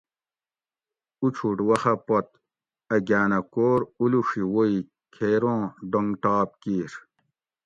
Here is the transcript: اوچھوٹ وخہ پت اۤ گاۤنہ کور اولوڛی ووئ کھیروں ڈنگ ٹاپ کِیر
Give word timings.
اوچھوٹ 1.19 1.57
وخہ 1.67 1.93
پت 2.05 2.27
اۤ 2.95 3.01
گاۤنہ 3.07 3.39
کور 3.53 3.79
اولوڛی 3.97 4.41
ووئ 4.53 4.75
کھیروں 5.13 5.61
ڈنگ 5.91 6.11
ٹاپ 6.23 6.49
کِیر 6.61 6.91